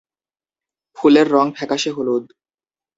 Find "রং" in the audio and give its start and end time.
1.31-1.45